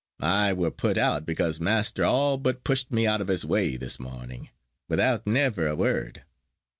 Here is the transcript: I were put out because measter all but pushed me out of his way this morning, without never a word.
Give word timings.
I 0.19 0.51
were 0.51 0.71
put 0.71 0.97
out 0.97 1.27
because 1.27 1.59
measter 1.59 2.03
all 2.03 2.39
but 2.39 2.63
pushed 2.63 2.91
me 2.91 3.05
out 3.05 3.21
of 3.21 3.27
his 3.27 3.45
way 3.45 3.77
this 3.77 3.99
morning, 3.99 4.49
without 4.89 5.27
never 5.27 5.67
a 5.67 5.75
word. 5.75 6.23